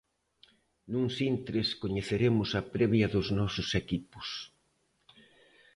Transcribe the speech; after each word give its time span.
Nuns 0.91 1.15
intres 1.31 1.67
coñeceremos 1.81 2.49
a 2.59 2.61
previa 2.75 3.07
dos 3.13 3.27
nosos 3.39 3.69
equipos. 3.81 4.27